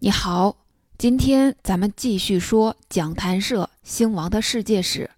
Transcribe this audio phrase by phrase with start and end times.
[0.00, 0.58] 你好，
[0.96, 5.10] 今天咱们继续说讲坛社兴亡的世界史。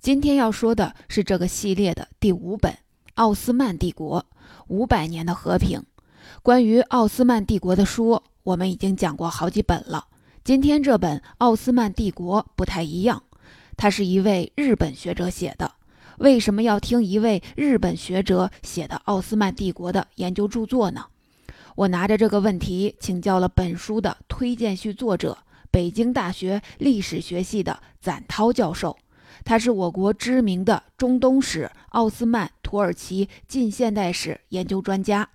[0.00, 2.70] 今天要说的是这个系列的第五本
[3.14, 4.26] 《奥斯曼帝国
[4.66, 5.80] 五百年的和平》。
[6.42, 10.08] 关于奥斯曼帝国的书，我们已经讲过好几本了。
[10.44, 13.22] 今天这本《奥斯曼帝国》不太一样，
[13.78, 15.72] 它是一位日本学者写的。
[16.18, 21.06] 为什么要听一位日本学者写的奥斯曼帝国的研究著作呢？
[21.78, 25.38] 我拿着这个问题请教了本书的推荐序作者，
[25.70, 28.98] 北京大学历史学系的展涛教授。
[29.44, 35.28] 他是我国知名的中东史、奥斯曼土耳其近现代史研究专家。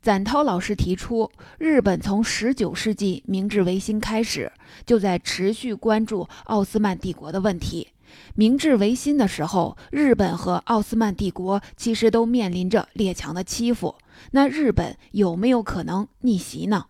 [0.00, 4.52] 展涛老师提出，日本从19世纪明治维新开始，
[4.84, 7.88] 就在持续关注奥斯曼帝国的问题。
[8.34, 13.96] 明治维新的时候，日本和奥斯曼帝国其实都面临着列强的欺负。
[14.32, 16.86] 那日本有没有可能逆袭呢？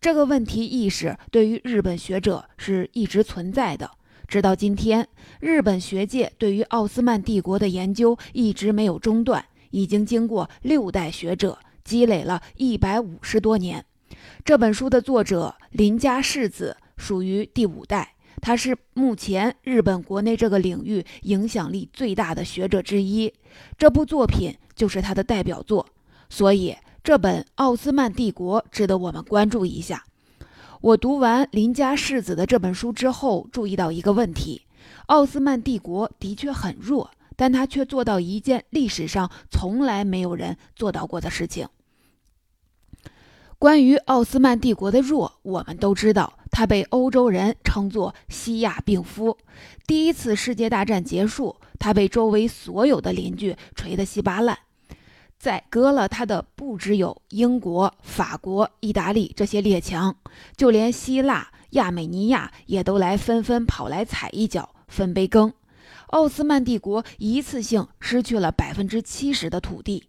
[0.00, 3.90] 这个问题意识对于日本学者是一直存在的。
[4.26, 5.08] 直到今天，
[5.40, 13.84] 日本学界对于奥斯曼帝国的研究一直没有中断，已经经过六代学者积累了一百五十多年。
[14.44, 23.32] 这本书的作者林家世子属于第五代，他是目前日本国内这个领域影响力最大的学者之一。
[23.76, 25.86] 这部作品就是他的代表作。
[26.30, 30.04] 所以，这本《奥斯曼帝国》值得我们关注一下。
[30.80, 34.62] 我读完林家世子的这本书之后，注意到一个问题：
[35.06, 41.66] 奥斯曼帝国的确很弱，但他却做到一件历史上从来没有人做到过的事情。
[43.58, 49.36] 关于奥斯曼帝国的弱，我们都知道，它被欧洲人称作“西亚病夫”。
[49.84, 54.56] 第一次世界大战结束，它被周围所有的邻居锤得稀巴烂。
[55.40, 60.16] 宰割了他的不只有英国、法国、意大利这些列强，
[60.56, 65.52] 就连希腊、亚美尼亚也都来纷纷跑来踩一脚、分杯羹。
[66.08, 70.04] 奥斯曼帝国一次性失去了百分之七十的土地。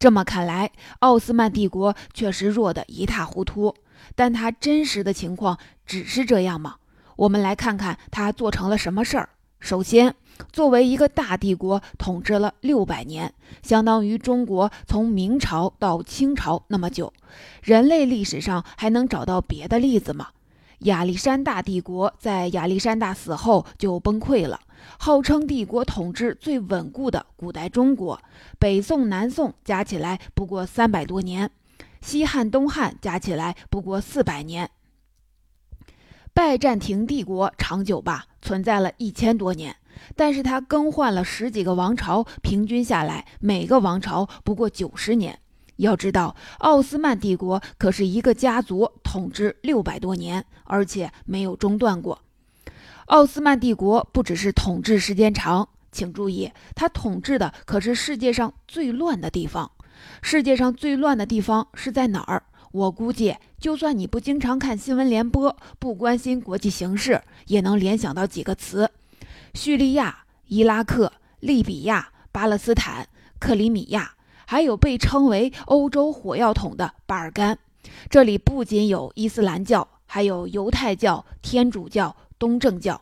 [0.00, 3.74] 这么看来，奥斯曼帝国确实弱得一塌糊涂。
[4.14, 6.76] 但它真实的情况只是这样吗？
[7.16, 9.28] 我们来看看它做成了什么事儿。
[9.58, 10.14] 首先，
[10.50, 17.12] 作为一个大帝国，统治了六百年，相当于中国从明朝到清朝那么久。
[17.62, 20.28] 人类历史上还能找到别的例子吗？
[20.78, 24.58] 亚历山大帝国在亚历山大死后就崩溃了，
[24.98, 28.20] 号称帝国统治最稳固的古代中国，
[28.58, 31.50] 北宋、南宋加起来不过三百多年，
[32.00, 34.70] 西汉、东汉加起来不过四百年。
[36.32, 39.76] 拜占庭帝国长久吧，存在了一千多年，
[40.14, 45.40] 但是它更换了十几个王朝，平均下来每个王朝不过九十年。
[45.76, 52.22] 要知道，奥斯曼帝国可是一个家族统治六百多年，而且没有中断过。
[53.10, 59.68] 奥斯曼帝国不只是统治时间长，请注意，它统治的可是世界上最乱的地方。
[60.22, 62.44] 世界上最乱的地方是在哪儿？
[62.70, 68.88] 我估计，就算你不经常看新闻联播，不关心国际形势，也能联想到几个词：
[69.54, 73.08] 叙利亚、伊拉克、利比亚、巴勒斯坦、
[73.40, 74.12] 克里米亚，
[74.46, 77.58] 还有被称为“欧洲火药桶”的巴尔干。
[78.08, 83.00] 这里不仅有伊斯兰教，还有犹太教、天主教、东正教，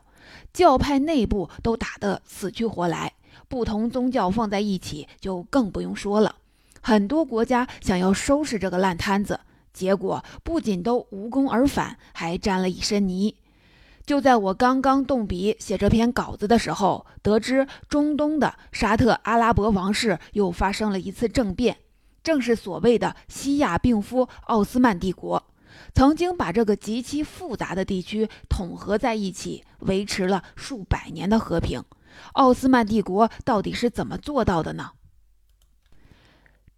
[0.52, 3.14] 教派内部都打得死去活来。
[3.48, 6.34] 不同宗教放在一起，就更不用说了。
[6.82, 9.40] 很多国家想要收拾这个烂摊子。
[9.72, 13.36] 结果不仅都无功而返，还沾了一身泥。
[14.04, 21.76] 就在我刚刚动笔写这篇稿子的时候，得知中东的沙特阿拉伯王室又发生了一次政变，
[22.24, 25.44] 正是所谓的西亚病夫奥斯曼帝国，
[25.98, 31.82] 曾经把这个极其复杂的地区统合在一起，维持了数百年的和平。
[32.34, 34.92] 奥斯曼帝国到底是怎么做到的呢？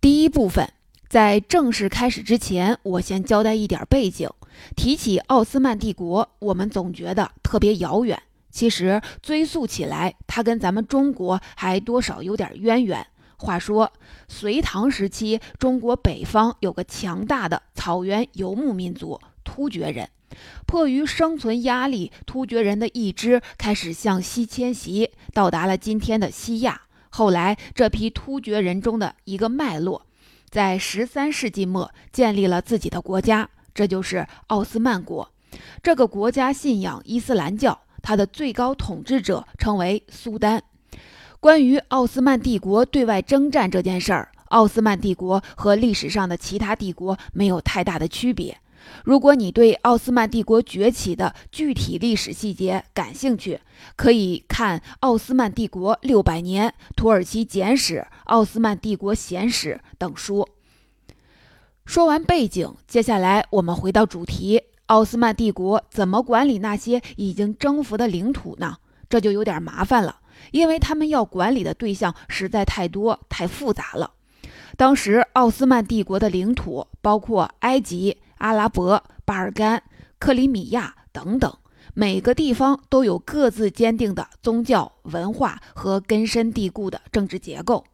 [0.00, 0.72] 第一部分。
[1.06, 4.30] 在正式开始之前，我先交代一点背景。
[4.74, 8.22] 提起奥斯曼帝国，我们总觉得特别遥远。
[8.50, 13.06] 其实追溯起来，它跟咱们中国还多少有点渊源。
[13.40, 13.90] 话说，
[14.28, 20.08] 隋唐时期，中国北方有个强大的草原游牧民族——突厥人。
[20.66, 26.82] 迫于生存压力，突厥人的一支开始向西迁徙，到达了今天的西亚。
[27.08, 30.06] 后来，这批突厥人中的一个脉络。
[30.50, 35.32] 在十三世纪末建立了自己的国家，这就是奥斯曼国。
[35.82, 40.62] 这个国家信仰伊斯兰教，它的最高统治者称为苏丹。
[41.40, 48.58] 关于奥斯曼帝国对外征战这件事儿，奥斯曼帝国和历史上的其他帝国没有太大的区别。
[49.04, 53.58] 如果你对奥斯曼帝国崛起的具体历史细节感兴趣，
[53.96, 57.94] 可以看《奥斯曼帝国六百年》《土耳其简史》
[58.24, 60.46] 《奥斯曼帝国简史》等书。
[61.86, 68.76] 说完背景，接下来我们回到主题：奥斯曼帝国怎么管理那些已经征服的领土呢？
[69.08, 70.19] 这就有点麻烦了，
[70.50, 74.12] 因为他们要管理的对象实在太多、太复杂了。
[74.76, 78.18] 当时，奥斯曼帝国的领土包括埃及。
[78.40, 79.82] 阿拉伯、巴尔干、
[80.18, 81.58] 克里米亚等等，
[81.92, 87.84] 每个地方都有各自坚定的宗教文化和根深蒂固的政治结构。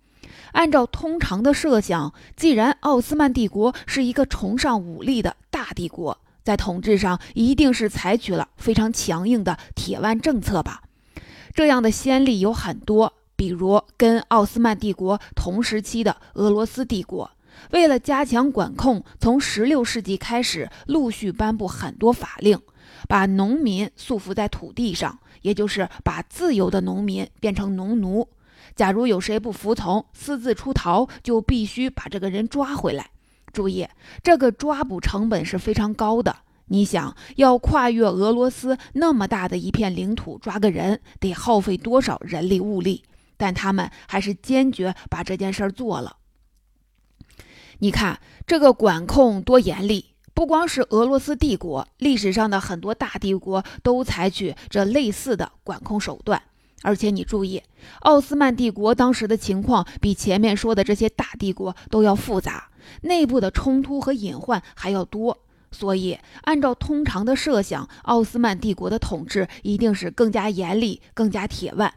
[0.53, 10.83] 按照通常的设想，既然奥斯曼帝国是一个崇尚武力的大帝国，在统治上一定是采取了非常强硬的铁腕政策吧？
[11.57, 17.31] 这样的先例有很多，比如跟奥斯曼帝国同时期的俄罗斯帝国。
[17.71, 22.61] 为了加强管控，从16世纪开始陆续颁布很多法令，
[23.09, 28.29] 把农民束缚在土地上，也就是把自由的农民变成农奴。
[28.75, 33.09] 假如有谁不服从，私自出逃，就必须把这个人抓回来。
[33.55, 33.89] 注意，
[34.23, 36.37] 这个抓捕成本是非常高的。
[36.69, 43.05] 你想要跨越俄罗斯那么大的一片领土抓个人，得耗费多少人力物力？
[43.37, 46.17] 但他们还是坚决把这件事做了。
[47.79, 50.15] 你看这个管控多严厉！
[50.33, 56.43] 不光是俄罗斯帝国，历史上的很多大帝国都采取这类似的管控手段。
[56.83, 57.63] 而且你注意，
[58.01, 62.71] 奥斯曼帝国当时的情况比前面说的这些大帝国都要复杂，
[63.03, 65.39] 内部的冲突和隐患还要多。
[65.71, 71.93] 所以，按照通常的设想，奥斯曼帝国的统治一定是更加严厉、更加铁腕。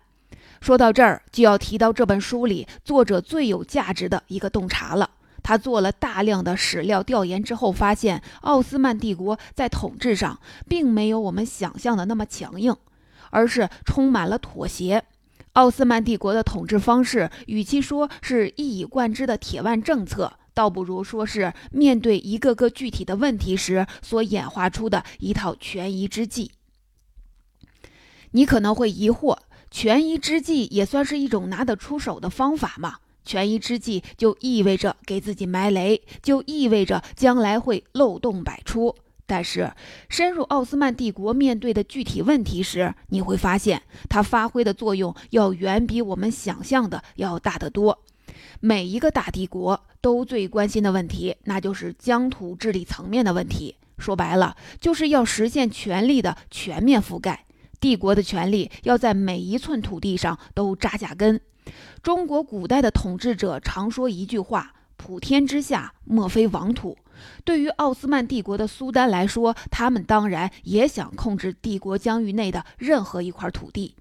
[0.60, 5.10] 说到这儿，就要提到这本书里作者最有价值的一个洞察了。
[5.42, 10.38] 他做了大量的史料调研之后，发现奥斯曼帝国在统治上
[10.68, 12.76] 并没有我们想象的那么强硬，
[13.30, 15.02] 而是充满了妥协。
[15.54, 26.52] 奥斯曼帝国的统治方式，与其说是一以贯之的铁腕政策，倒不如说是面对一个个具体的问题时所演化出的一套权宜之计。
[28.32, 29.38] 你可能会疑惑，
[29.72, 32.98] 权宜之计也算是一种拿得出手的方法吗？
[33.24, 38.94] 权宜之计就意味着给自己埋雷，就意味着将来会漏洞百出。
[39.26, 39.72] 但是，
[40.10, 48.04] 深入奥斯曼帝国面对的具体问题时，你会发现它发挥的作用要远比我们想象的要大得多。
[48.62, 53.76] 每一个大帝国都最关心的问题，那就是疆土治理层面的问题。
[53.98, 57.46] 说白了，就是要实现权力的全面覆盖。
[57.80, 61.40] 帝国的权力要在每一寸土地上都扎下根。
[62.04, 66.98] 中国古代的统治者常说一句话：“普天之下，莫非王土。”
[67.46, 73.96] 对于奥斯曼帝国的苏丹来说，他们当然也想控制帝国疆域内的任何一块土地。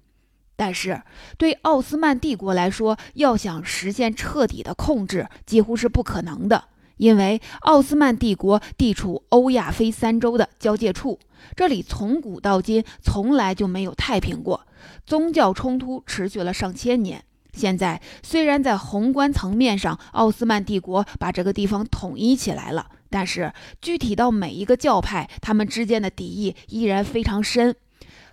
[0.59, 1.01] 但是，
[1.37, 6.65] 对奥斯曼帝国来说，要想实现彻底的控制，几乎是不可能的，
[6.97, 11.17] 因为奥斯曼帝国地处欧亚非三洲的交界处，
[11.55, 14.67] 这里从古到今从来就没有太平过，
[15.05, 17.23] 宗教冲突持续了上千年。
[17.53, 27.73] 现在虽然在宏观层面上，奥斯曼帝国把这个地方统一起来了，但是具体到每一个教派，他们之间的敌意依然非常深，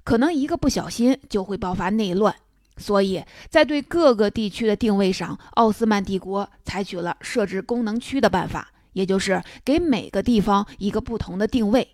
[0.07, 2.33] 可能一个不小心就会爆发内乱。
[2.77, 11.89] 所以在对各个地区的定位上，奥斯曼帝国采取了设置功能区的办法，也就是给每个地方一个不同的定位，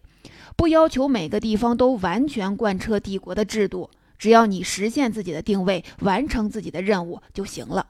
[0.57, 3.89] 不要求每个地方都完全贯彻帝国的制度。
[4.19, 7.87] 只要你实现自己的定位，完成自己的任务就行了。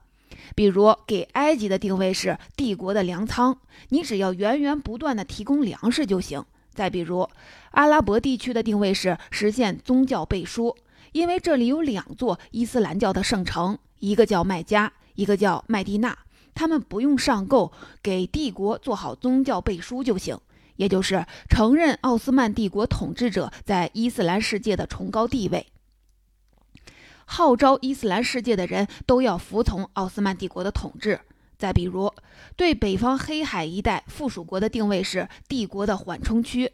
[0.54, 6.44] 比如给埃及的定位是帝国的粮仓，你只要源源不断的提供粮食就行。
[6.74, 7.28] 再比如
[7.72, 10.76] 阿拉伯地区的定位是实现宗教背书，
[11.12, 16.16] 因为这里有两座伊斯兰教的圣城，一个叫麦加，一个叫麦地那，
[16.54, 20.38] 他们不用上购，给帝国做好宗教背书就行，
[20.76, 25.66] 也就是承认奥斯曼帝国统治者在伊斯兰世界的崇高地位。
[27.24, 31.20] 号召伊斯兰世界的人都要服从奥斯曼帝国的统治。
[31.62, 32.12] 再比如，
[32.56, 36.72] 对北方黑海一带附属国的定位是帝国的缓冲区，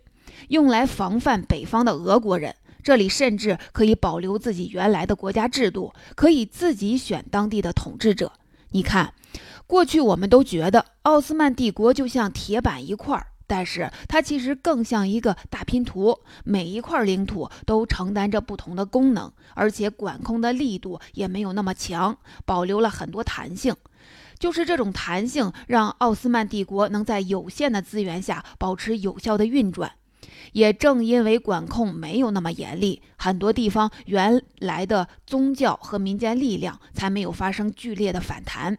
[0.48, 2.54] 用来防范北方的俄国人。
[2.82, 8.32] 这里甚至可以保留自己原来的国家制度，可以自己选当地的统治者。
[8.70, 9.12] 你看，
[9.66, 13.26] 过去我们都觉得奥斯曼帝国就像铁板一块儿。
[13.46, 22.16] 但是它其实更像一个大拼图，每一块领土都承担着不同的功能，而且管控的力度也没有那么强，
[22.46, 23.74] 保留了很多弹性。
[24.38, 29.92] 就是这种弹性，让奥斯曼帝国能在有限的资源下保持有效的运转。
[30.52, 38.78] 也正因为管控没有那么严厉，很多地方原来的宗教和民间力量才没有发生剧烈的反弹。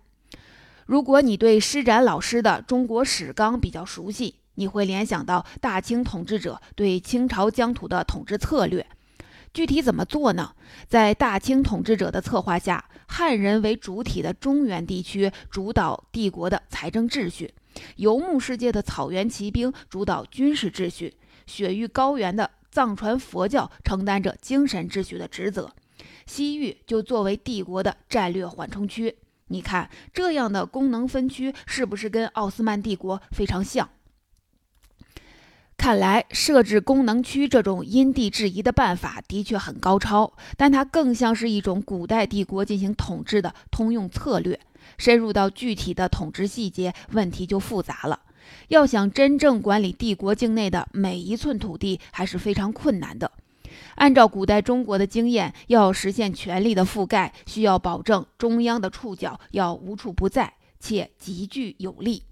[0.85, 8.85] 如果你对施展老师的《中国史纲》比较熟悉，你会联想到大清统治者对清朝疆土的统治策略。
[9.53, 10.53] 具体怎么做呢？
[10.87, 17.53] 在大清统治者的策划下，汉人为主体的中原地区主导帝国的财政秩序，
[17.95, 21.15] 游牧世界的草原骑兵主导军事秩序。
[21.47, 25.71] 雪域高原的藏传佛教承担着精神秩序的职责，
[26.27, 29.15] 西域就作为帝国的战略缓冲区。
[29.47, 33.89] 你看这样的功能分区是不是跟奥斯曼帝国非常像？
[35.79, 44.59] 看来设置功能区这种因地制宜的办法的确很高超，但它更像是一种古代帝国进行统治的通用策略。
[44.97, 48.19] 深入到具体的统治细节，问题就复杂了。
[48.67, 53.31] 要想真正管理帝国境内的每一寸土地，还是非常困难的。
[53.95, 62.23] 按照古代中国的经验，要实现权力的覆盖，需要保证中央的触角要无处不在，且极具有力。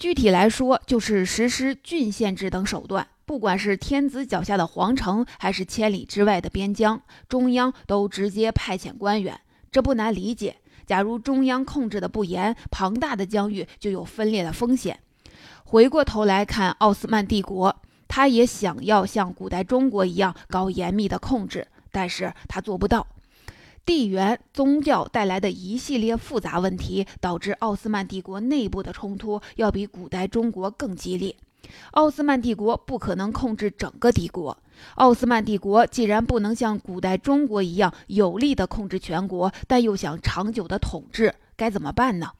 [0.00, 3.06] 具体来说，就是实施郡县制等手段。
[3.26, 9.38] 不管是天子脚下的皇城，还是千里之外的边疆，中央都直接派遣官员。
[9.70, 10.56] 这不难理解。
[10.86, 14.98] 假如中央控制的不严，庞大的疆域就有分裂的风险。
[15.64, 17.76] 回过头来看奥斯曼帝国，
[18.08, 23.06] 他也想要像古代中国一样搞严密的控制，但是他做不到。
[23.84, 31.34] 地缘、宗教带来的一系列复杂问题，导致奥斯曼帝国内部的冲突要比古代中国更激烈。
[31.92, 34.56] 奥斯曼帝国不可能控制整个帝国。
[34.94, 42.30] 奥斯曼帝国既然不能像古代中国一样有力地控制全国，但又想长久地统治，该怎么办呢？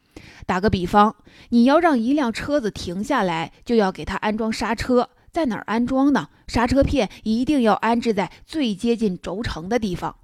[0.47, 1.15] 打个比方，
[1.51, 6.29] 你要让一辆车子停下来，就要给它安装刹车，在哪儿安装呢？
[6.47, 10.17] 刹车片一定要安置在最接近轴承的地方。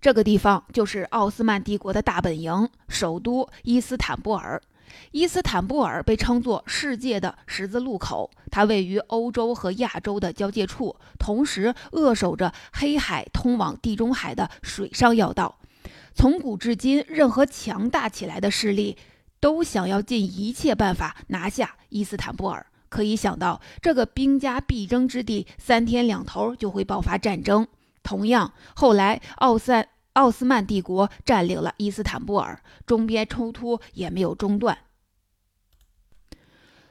[0.00, 4.62] 这个地方就是奥斯曼帝国的大本营，首都伊斯坦布尔。
[5.10, 15.58] 伊斯坦布尔被称作世界的十字路口，它位于欧洲和亚洲的交界处，同时扼守着黑海通往地中海的水上要道。
[16.14, 18.96] 从古至今，任何强大起来的势力
[19.40, 22.64] 都想要尽一切办法拿下伊斯坦布尔。
[22.88, 27.66] 可以想到，这个兵家必争之地，三天两头就会爆发战争。
[28.08, 29.84] 同样，后来奥斯
[30.14, 34.78] 奥斯曼帝国占领了伊斯坦布尔，中边冲突也没有中断。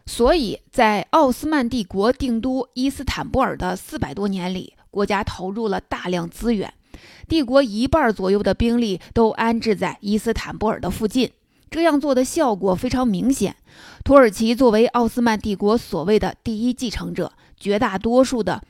[0.06, 6.72] 所以在奥斯曼帝国定都伊斯坦布尔的四百多年里，国家投入了大量资源，
[7.28, 11.32] 帝国一半左右的兵力都安置在伊斯坦布尔的附近。
[11.72, 13.56] 这样做的效果非常明显。
[14.06, 18.62] 土耳其作为奥斯曼帝国所谓的第一继承者，绝大多数的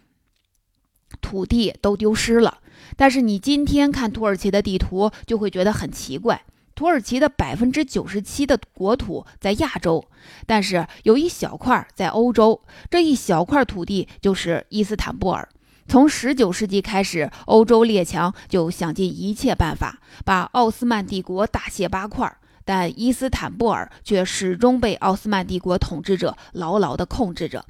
[1.22, 2.60] 土地都丢失了。
[2.96, 6.44] 但是你今天看土耳其的地图，就会觉得很奇怪。
[6.76, 10.06] 土耳其的百分之九十七的国土在亚洲，
[10.46, 12.62] 但是有一小块在欧洲。
[12.90, 15.50] 这一小块土地就是伊斯坦布尔。
[15.88, 22.32] 从十九世纪开始，欧洲列强就想尽一切办法把奥斯曼帝国大卸八块，
[22.64, 27.66] 但伊斯坦布尔却始终被奥斯曼帝国统治者牢牢地控制着。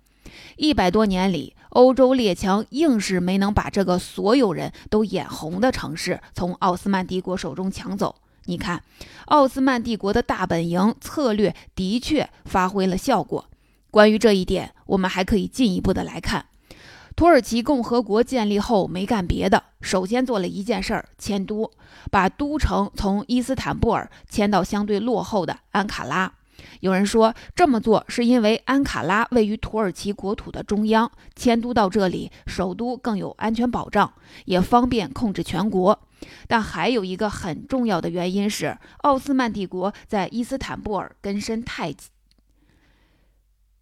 [0.57, 8.15] 一百多年里，欧洲列强硬是没能把这个所有人都眼红的城市从奥斯曼帝国手中抢走。
[8.45, 8.81] 你看，
[9.25, 13.45] 奥斯曼帝国的大本营策略的确发挥了效果。
[13.91, 16.47] 关于这一点，我们还可以进一步的来看：
[17.15, 21.69] 土耳其共和国建立后没干别的，首先做了一件事儿，迁都，
[22.09, 26.33] 把都城从伊斯坦布尔迁到相对落后的安卡拉。
[26.79, 34.13] 有人说，这么做是因为安卡拉位于土耳其国土的中央，迁都到这里，首都更有安全保障，
[34.45, 35.99] 也方便控制全国。
[36.47, 42.09] 但还有一个很重要的原因是，奥斯曼帝国在伊斯坦布尔根深太紧。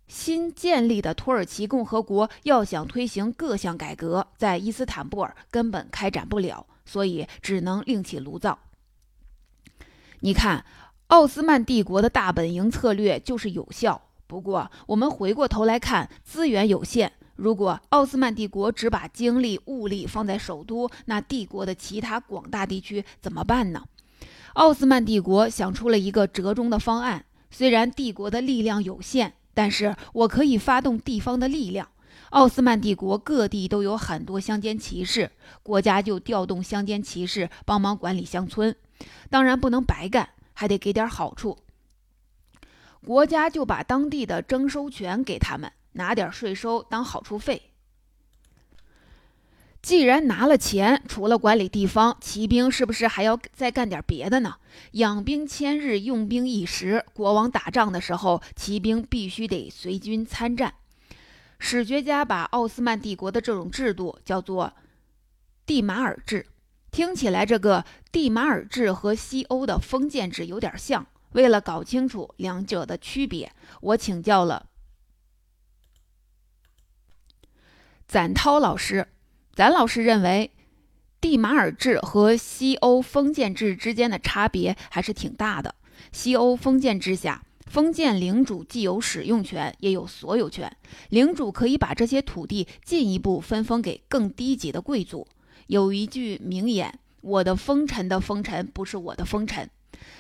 [0.08, 8.60] 新建立的土耳其共和国要想推行各项改革，在伊斯坦布尔根本开展不了，所以只能另起炉灶。
[10.20, 10.64] 你看，
[11.08, 14.02] 奥斯曼帝国的大本营策略就是有效。
[14.26, 17.12] 不过，我们回过头来看，资源有限。
[17.36, 23.84] 如果奥斯曼帝国只把精力物力放在首都，那帝国的其他广大地区怎么办呢？
[24.54, 27.26] 奥斯曼帝国想出了一个折中的方案。
[27.52, 31.88] 虽然帝国的力量有限，但是我可以发动地方的力量。
[32.32, 35.30] 奥斯曼帝国各地都有很多乡间骑士，
[35.62, 38.76] 国家就调动乡间骑士帮忙管理乡村。
[39.30, 41.60] 当然不能白干，还得给点好处。
[43.06, 47.62] 国家就把当地的征收权给他们，拿点税收当好处费。
[49.84, 54.56] 既然拿了钱，除了管理地方，骑兵是不是还要再干点别的呢？
[54.94, 57.06] 养兵千日，用兵一时。
[57.14, 60.74] 国王打仗的时候，骑兵必须得随军参战。
[61.60, 64.74] 史学家把奥斯曼帝国的这种制度叫做
[65.68, 66.48] 蒂马尔制，
[66.96, 71.06] 听起来这个蒂马尔制和西欧的封建制有点像。
[71.34, 74.68] 为了搞清楚两者的区别，我请教了
[78.08, 79.10] 展涛老师。
[79.54, 80.52] 咱老师认为，
[81.20, 85.76] 蒂马尔制和西欧封建制之间的差别还是挺大的。
[86.14, 90.74] 西欧封建制下，封建领主既有使用权，也有所有权。
[91.10, 95.28] 领主可以把这些土地进一步分封给更低级的贵族。
[95.68, 99.70] 有一句名言：“我的封臣的封臣不是我的封臣。”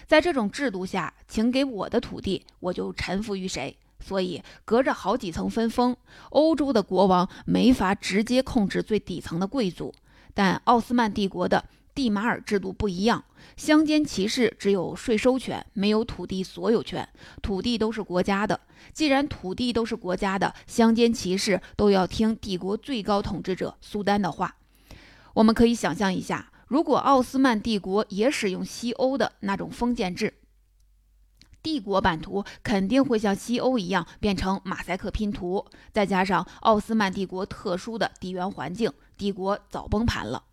[0.07, 3.77] 在这种制度下，请给我的土地，我就臣服于谁。
[3.99, 5.95] 所以，隔着好几层分封，
[6.29, 9.93] 欧洲的国王没法直接控制最底层的贵族。
[10.33, 13.23] 但奥斯曼帝国的蒂马尔制度不一样，
[13.55, 17.07] 乡间骑士只有税收权，没有土地所有权，
[17.41, 18.59] 土地都是国家的。
[18.93, 24.55] 既然土地都是国家的，乡间骑士都要听帝国最高统治者苏丹的话。
[25.35, 30.33] 我们可以想象一下，如果奥斯曼帝国也使用西欧的那种封建制。
[31.61, 40.43] 帝国版图肯定会像西欧一样变成马赛克拼图，再加上奥斯曼帝国特殊的地缘环境，帝国早崩盘了。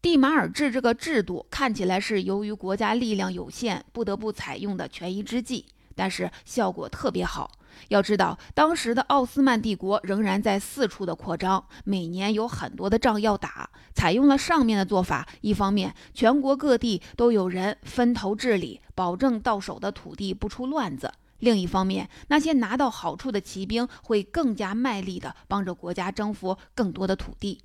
[0.00, 7.52] 蒂马尔制这个制度看起来是由于国家力量有限不得不采用的权宜之计，但是效果特别好。
[7.88, 13.70] 要知道，当时的奥斯曼帝国仍然在四处的扩张，每年有很多的仗要打。
[13.94, 21.08] 采用了上面的做法，一方面全国各地都有人分头治理，保证到手的土地不出乱子；
[21.40, 27.60] 另一方面，那些拿到好处的骑兵会更加卖力地帮着国家征服更多的土地。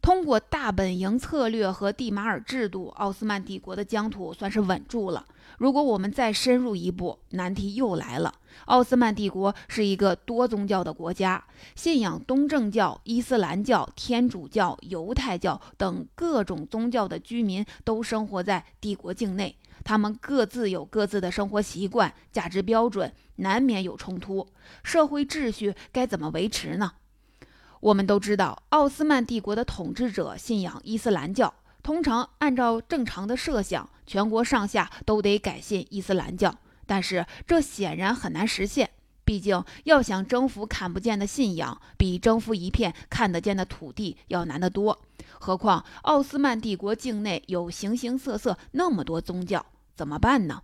[0.00, 5.26] 通过大本营策略和蒂马尔制度，奥斯曼帝国的疆土算是稳住了。
[5.58, 8.32] 如果我们再深入一步，难题又来了。
[8.66, 11.44] 奥斯曼帝国是一个多宗教的国家，
[11.74, 24.46] 信仰东正教、伊斯兰教、天主教、犹太教等各种宗教的居民都生活在帝国境内，他们各自有各自的生活习惯、价值标准，难免有冲突。
[24.84, 26.92] 社会秩序该怎么维持呢？
[27.80, 31.52] 我们都知道，奥斯曼帝国的统治者信仰伊斯兰教。
[31.80, 36.52] 通常按照正常的设想，全国上下都得改信伊斯兰教。
[36.86, 38.88] 但是这显然很难实现，
[39.22, 44.98] 毕竟要想征服看不见的信仰，比征服一片看得见的土地要难得多。
[45.38, 50.62] 何况奥斯曼帝国境内有形形色色那么多宗教，怎么办呢？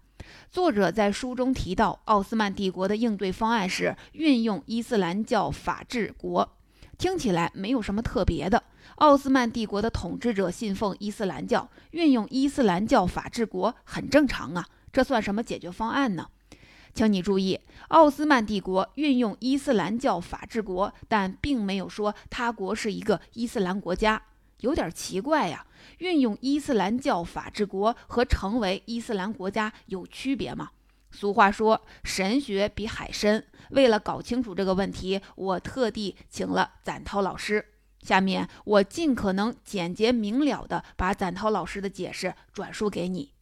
[0.50, 6.57] 作者在书中提到，奥斯曼帝国的应对方案是运用伊斯兰教法治国。
[6.96, 8.62] 听起来没有什么特别的。
[8.97, 14.66] 奥斯曼帝国的统治者信奉伊斯兰教，运用伊斯兰教法治国很正常啊。
[14.92, 16.29] 这算什么解决方案呢？
[16.94, 24.23] 请你注意，奥斯曼帝国运用伊斯兰教法治国，但并没有说他国是一个伊斯兰国家，
[24.61, 25.66] 有点奇怪呀。
[25.99, 30.70] 运用伊斯兰教法治国和成为伊斯兰国家有区别吗？
[31.11, 33.44] 俗话说，神学比海深。
[33.70, 37.73] 为了搞清楚这个问题，我特地请了展涛老师。
[38.04, 43.32] 下面我尽可能简洁明了地把展涛老师的解释转述给你。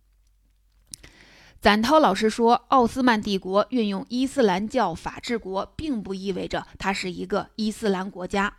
[1.61, 8.57] 展涛老师说，奥斯曼帝国运用伊斯兰教法治国，并不意味着它是一个伊斯兰国家。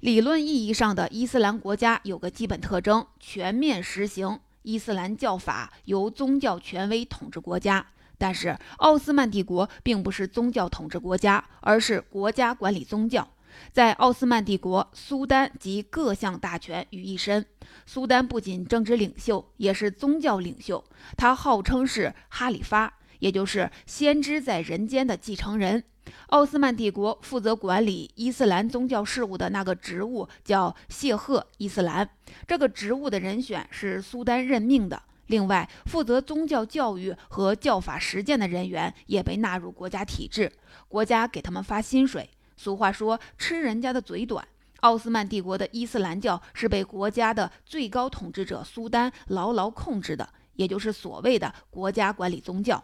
[0.00, 7.86] 理论意义上的伊斯兰国家有个基本特征：全面实行伊斯兰教法，由宗教权威统治国家。
[8.16, 13.28] 但是，奥斯曼帝国并不是宗教统治国家，而是国家管理宗教。
[13.72, 17.44] 在奥斯曼帝国，苏丹集各项大权于一身。
[17.86, 20.84] 苏丹不仅政治领袖，也是宗教领袖。
[21.16, 25.82] 他号称是哈里发，也就是先知在人间的继承人。
[26.28, 32.08] 奥斯曼帝国负责管理伊斯兰宗教事务的那个职务叫谢赫伊斯兰，
[32.46, 35.02] 这个职务的人选是苏丹任命的。
[35.28, 40.52] 另外，负责宗教教育和教法实践的人员也被纳入国家体制，
[40.86, 42.28] 国家给他们发薪水。
[42.64, 44.42] 俗话说“吃人家的嘴短”，
[44.80, 52.82] 奥斯曼帝国的伊斯兰教是被国家的最高统治者苏丹牢牢控制的，也就是所谓的国家管理宗教。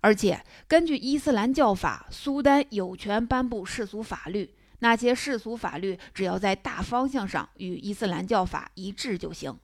[0.00, 9.58] 而且，根据伊斯兰教法，苏丹有权颁布世俗法律，那些世俗法律只要在大方向上与伊斯兰教法一致就行。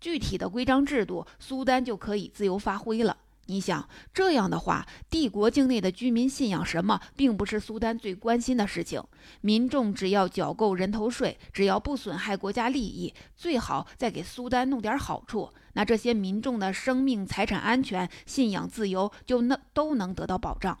[0.00, 3.16] 具体的规章制度，苏丹就可以自由发挥了。
[3.50, 9.02] 你想这样的话，帝国境内的居民信仰什么，并不是苏丹最关心的事情。
[9.40, 20.78] 民众只要缴够人头税，只要不损害国家利益，最好再给苏丹弄点好处，那这些民众的生命、财产安全、信仰自由就能都能得到保障。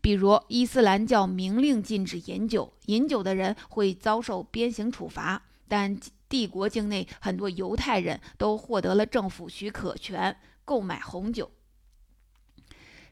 [0.00, 5.96] 比如伊斯兰教明令禁止饮酒，饮酒的人会遭受鞭刑处罚，但
[6.28, 11.48] 帝国境内很多犹太人都获得了政府许可权购买红酒。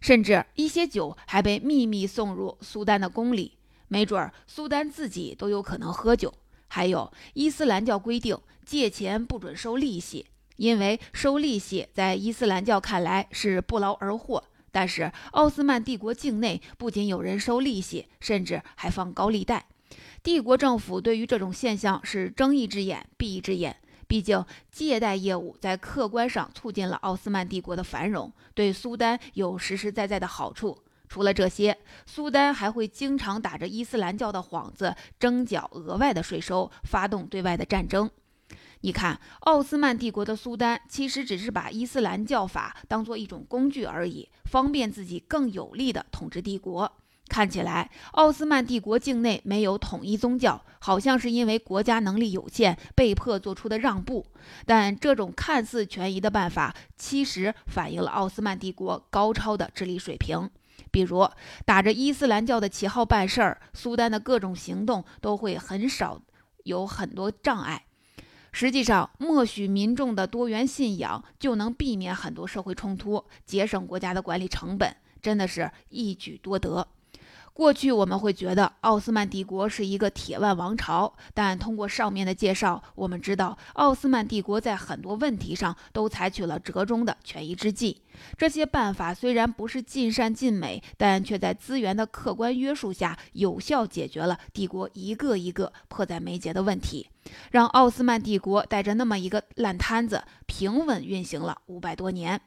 [0.00, 3.52] 甚至一些酒还被秘密送入苏丹的宫里，
[3.88, 6.32] 没准儿苏丹自己都有可能喝酒。
[6.68, 14.44] 还有伊斯兰教规定，借钱不准收利息，因为收利息在伊斯兰教看来是不劳而获。
[14.72, 19.66] 但是奥斯曼帝国境内不仅有人收利息，甚至还放高利贷。
[20.22, 23.79] 帝国政府对于这种现象是睁一只眼闭一只眼。
[24.10, 30.76] 毕竟，借贷业务在客观上促进了奥斯曼帝国的繁荣，对苏丹有实实在在的好处。
[31.08, 38.10] 除了这些，苏丹还会经常打着伊斯兰教的幌子征缴额外的税收，发动对外的战争。
[38.80, 46.92] 你看，奥斯曼帝国的苏丹其实只是把伊斯兰教法当做一种工具而已，方便自己更有力的统治帝国。
[47.30, 54.26] 看起来，奥斯曼帝国境内没有统一宗教，好像是因为国家能力有限，被迫做出的让步。
[54.66, 60.50] 但这种看似权宜的办法，其实反映了奥斯曼帝国高超的治理水平。
[60.90, 61.28] 比如，
[61.64, 66.20] 打着伊斯兰教的旗号办事儿，苏丹的各种行动都会很少
[66.64, 67.84] 有很多障碍。
[68.50, 76.88] 实际上，默许民众的多元信仰，就能避免很多社会冲突，节省国家的管理成本，真的是一举多得。
[77.52, 88.00] 过去我们会觉得奥斯曼帝国是一个铁腕王朝，但通过上面的介绍，我们知道奥斯曼帝国在很多问题上都采取了折中的权宜之计。
[88.38, 97.08] 这些办法虽然不是尽善尽美，但却在资源的客观约束下，有效解决了帝国一个一个迫在眉睫的问题，
[97.50, 102.40] 让奥斯曼帝国带着那么一个烂摊子平稳运行了五百多年。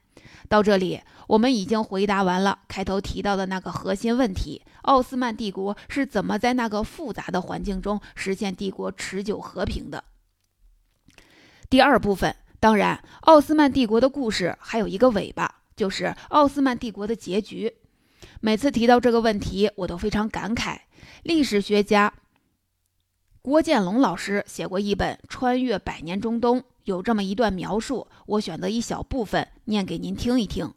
[0.50, 10.04] 到这里，我们已经回答完了开头提到的那个核心问题：奥斯曼帝国是怎么在那个复杂的环境中实现帝国持久和平的？
[11.70, 17.74] 第二部分，当然，奥斯曼帝国的故事还有一个尾巴，就是奥斯曼帝国的结局。
[18.40, 20.78] 每次提到这个问题，我都非常感慨。
[21.24, 22.14] 历史学家
[23.42, 26.60] 郭建龙老师写过一本《穿越百年中东》。
[26.86, 30.74] 有这么一段描述，我选择一小部分念给您听一听。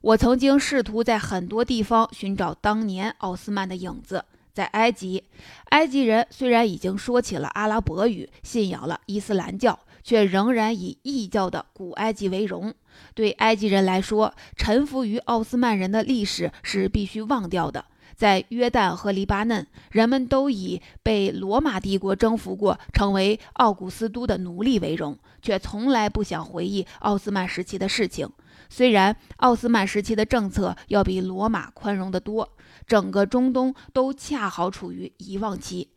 [0.00, 4.24] 我曾经试图在很多地方寻找当年奥斯曼的影子。
[4.52, 5.22] 在埃及，
[5.68, 12.72] 埃及人虽然已经说起了阿拉伯语，信仰了伊斯兰教，却仍然以异教的古埃及为荣。
[13.14, 17.84] 对埃及人来说，臣服于奥斯曼人的历史是必须忘掉的。
[18.16, 28.28] 在约旦和黎巴嫩，人们都以被罗马帝国征服过、成为奥古斯都的奴隶为荣，却从来不想回忆奥斯曼时期的事情。
[28.68, 32.48] 虽然奥斯曼时期的政策要比罗马宽容得多，
[32.86, 35.90] 整个中东都恰好处于遗忘期。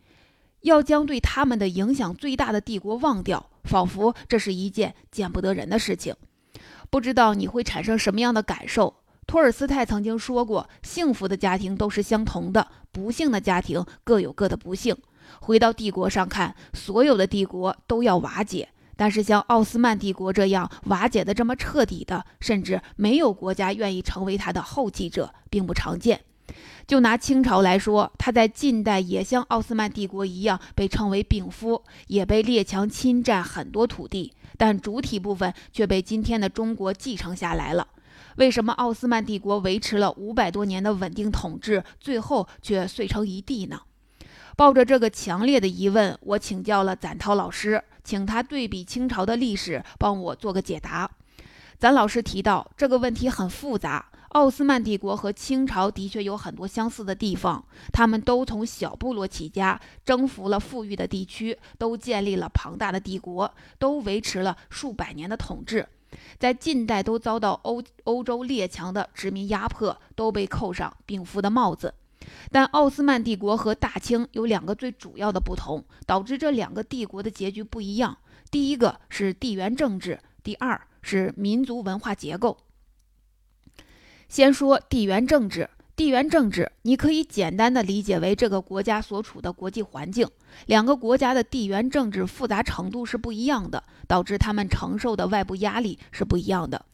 [0.61, 6.13] 要将对他们的影响最大的帝国忘掉，仿佛这是一件见不得人的事情。
[6.89, 8.95] 不知道你会产生什么样的感受？
[9.29, 14.97] 托尔斯泰曾经说过：“幸福的家庭都是相同的，不幸的家庭各有各的不幸。”
[15.39, 26.21] 回到帝国上看，所有的帝国都要瓦解，但是像奥斯曼帝国这样瓦解的这么彻底的，甚至没有国家愿意成为他的后继者，并不常见。
[26.87, 37.89] 就拿清朝来说，它在近代也像奥斯曼帝国一样被称为病夫，也被列强侵占很多土地，但主体部分却被今天的中国继承下来了。
[38.39, 43.81] 为什么奥斯曼帝国维持了五百多年的稳定统治，最后却碎成一地呢？
[44.55, 51.11] 抱着这个强烈的疑问，我请教了展涛老师，请他对比清朝的历史，帮我做个解答。
[51.77, 65.85] 咱老师提到这个问题很复杂，奥斯曼帝国和清朝的确有很多相似的地方，他们都从小部落起家，征服了富裕的地区，都建立了庞大的帝国，都维持了数百年的统治。
[66.37, 71.93] 在近代都遭到欧欧洲列强的殖民压迫，都被扣上病夫的帽子。
[72.51, 78.17] 但奥斯曼帝国和大清有两个最主要的不同，导致这两个帝国的结局不一样。
[78.51, 82.57] 第一个是地缘政治，第二是民族文化结构。
[84.27, 85.69] 先说地缘政治。
[85.99, 90.25] 地缘政治，你可以简单的理解为这个国家所处的国际环境。
[90.67, 96.85] 两个国家的地缘政治复杂程度是不一样的，导致他们承受的外部压力是不一样的。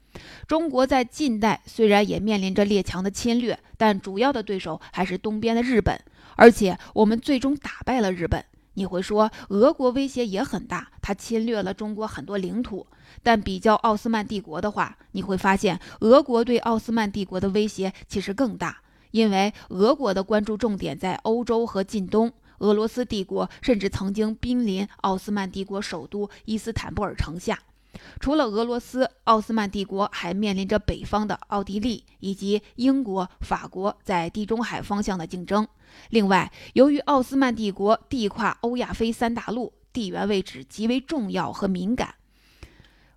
[0.48, 5.96] 中国在近代虽然也面临着列强的侵略，但主要的对手还是东边的日本，
[6.36, 8.44] 而且我们最终打败了日本。
[8.74, 12.88] 你会说，俄国威胁也很大，它侵略了中国很多领土。
[13.22, 18.82] 但比较奥斯曼帝国的话，你会发现，俄国对奥斯曼帝国的威胁其实更大，
[19.16, 22.30] 因为俄国的关注重点在欧洲和近东。
[22.60, 27.58] 俄罗斯帝国甚至曾经濒临奥斯曼帝国首都伊斯坦布尔城下。
[28.20, 35.66] 除了俄罗斯，奥斯曼帝国还面临着北方的奥地利以及英国、法国在地中海方向的竞争。
[36.10, 42.16] 另外，由于奥斯曼帝国地跨欧亚非三大陆，地缘位置极为重要和敏感，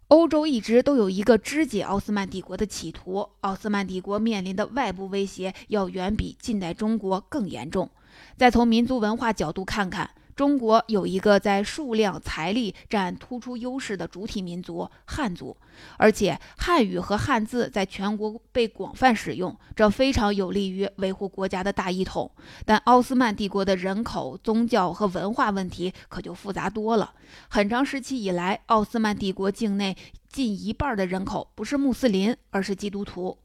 [0.09, 3.29] 欧洲一直都有一个肢解奥斯曼帝国的企图。
[3.41, 7.91] 奥斯曼帝国面临的外部威胁要远比近代中国更严重。
[8.39, 10.09] 再从民族文化角度看看。
[10.39, 15.57] 中国有一个在数量、财力占突出优势的主体民族——汉族，
[15.97, 22.31] 而且汉语和汉字在全国被广泛使用，这非常有利于维护国家的大一统。
[22.65, 27.13] 但奥斯曼帝国的人口、宗教和文化问题可就复杂多了。
[27.49, 29.97] 很长时期以来，奥斯曼帝国境内
[30.29, 33.37] 近一半的人口不是穆斯林，而是基督徒。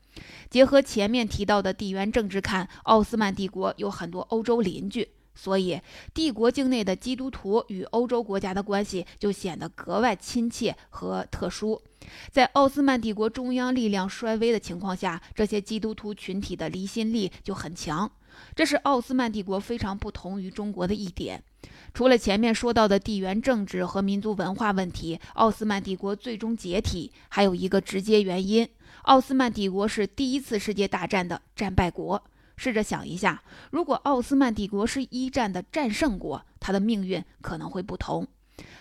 [0.47, 5.09] 结合前面提到的地缘政治看，奥斯曼帝国有很多欧洲邻居。
[5.35, 5.79] 所以，
[6.13, 11.81] 帝国境内的基督徒与欧洲国家的关系就显得格外亲切和特殊。
[12.31, 18.11] 在奥斯曼帝国中央力量衰微的情况下，这些基督徒群体的离心力就很强，
[18.55, 21.41] 这是奥斯曼帝国非常不同于中国的一点。
[21.93, 28.67] 除了前面说到的地缘政治和民族文化问题，奥斯曼帝国最终解体还有一个直接原因：
[29.03, 32.21] 奥斯曼帝国是第一次世界大战的战败国。
[32.63, 38.25] 试着想一下，如果奥斯曼帝国是一战的战胜国，它的命运可能会不同。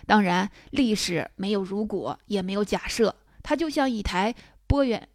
[0.06, 4.36] 当然，历史没有如果，也没有假设，它就像一台
[4.68, 5.08] 波远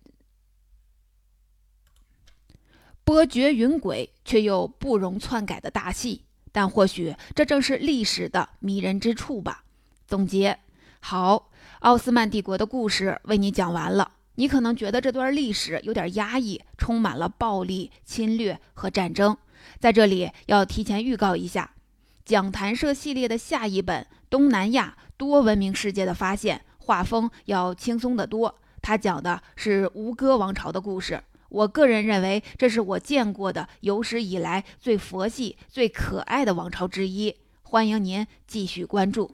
[3.05, 6.25] 波谲云诡却又不容篡改的大戏。
[6.51, 9.63] 但或许这正是历史的迷人之处吧。
[10.05, 10.59] 总结：
[10.99, 11.49] 好，
[11.79, 14.16] 奥斯曼帝国的故事为你讲完了。
[14.39, 19.35] 你可能觉得这段历史有点压抑，充满了暴力、侵略和战争。
[19.79, 21.71] 在这里要提前预告一下，
[22.23, 28.59] 讲坛社系列的下一本《东南亚多文明世界的发现》，画风要轻松得多。
[28.79, 31.23] 它讲的是吴哥王朝的故事。
[31.49, 37.35] 我个人认为，这是我见过的有史以来最佛系、最可爱的王朝之一。
[37.63, 39.31] 欢迎您继续关注。